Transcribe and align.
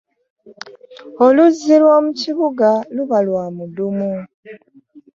Oluzzi 1.25 1.73
lwo 1.81 1.95
mu 2.05 2.11
kibuga 2.21 2.69
luba 2.95 3.17
lwa 3.27 3.45
muddumu. 3.55 4.11